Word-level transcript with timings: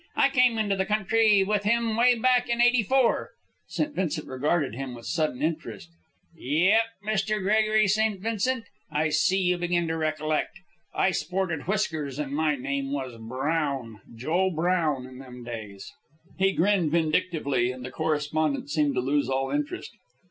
I 0.15 0.29
come 0.29 0.57
into 0.57 0.75
the 0.75 0.87
country 0.87 1.43
with 1.43 1.63
him 1.63 1.95
way 1.95 2.15
back 2.17 2.49
in 2.49 2.59
'84." 2.59 3.29
St. 3.67 3.93
Vincent 3.93 4.27
regarded 4.27 4.73
him 4.73 4.95
with 4.95 5.05
sudden 5.05 5.43
interest. 5.43 5.89
"Yep, 6.35 6.81
Mr. 7.05 7.39
Gregory 7.39 7.87
St. 7.87 8.19
Vincent. 8.19 8.65
I 8.91 9.09
see 9.09 9.37
you 9.37 9.59
begin 9.59 9.87
to 9.89 9.95
recollect. 9.95 10.57
I 10.95 11.11
sported 11.11 11.67
whiskers 11.67 12.17
and 12.17 12.31
my 12.35 12.55
name 12.55 12.91
was 12.91 13.15
Brown, 13.19 14.01
Joe 14.15 14.49
Brown, 14.49 15.05
in 15.05 15.19
them 15.19 15.43
days." 15.43 15.93
He 16.35 16.51
grinned 16.51 16.89
vindictively, 16.89 17.71
and 17.71 17.85
the 17.85 17.91
correspondent 17.91 18.71
seemed 18.71 18.95
to 18.95 19.01
lose 19.01 19.29
all 19.29 19.51
interest. 19.51 19.91